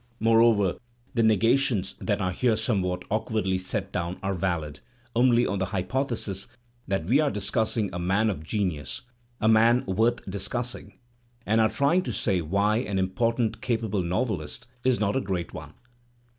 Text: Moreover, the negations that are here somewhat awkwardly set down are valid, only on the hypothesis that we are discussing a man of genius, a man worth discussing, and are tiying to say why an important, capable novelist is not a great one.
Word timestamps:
Moreover, 0.19 0.79
the 1.13 1.21
negations 1.21 1.93
that 2.01 2.23
are 2.23 2.31
here 2.31 2.55
somewhat 2.55 3.05
awkwardly 3.11 3.59
set 3.59 3.91
down 3.91 4.17
are 4.23 4.33
valid, 4.33 4.79
only 5.15 5.45
on 5.45 5.59
the 5.59 5.65
hypothesis 5.67 6.47
that 6.87 7.05
we 7.05 7.19
are 7.19 7.29
discussing 7.29 7.91
a 7.93 7.99
man 7.99 8.31
of 8.31 8.43
genius, 8.43 9.03
a 9.39 9.47
man 9.47 9.85
worth 9.85 10.25
discussing, 10.27 10.97
and 11.45 11.61
are 11.61 11.69
tiying 11.69 12.03
to 12.05 12.11
say 12.11 12.41
why 12.41 12.77
an 12.77 12.97
important, 12.97 13.61
capable 13.61 14.01
novelist 14.01 14.65
is 14.83 14.99
not 14.99 15.15
a 15.15 15.21
great 15.21 15.53
one. 15.53 15.75